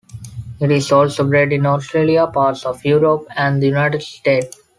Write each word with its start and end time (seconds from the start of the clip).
It 0.59 0.71
is 0.71 0.91
also 0.91 1.23
bred 1.29 1.53
in 1.53 1.67
Australia, 1.67 2.25
parts 2.25 2.65
of 2.65 2.83
Europe, 2.83 3.27
and 3.37 3.61
the 3.61 3.67
United 3.67 4.01
States. 4.01 4.59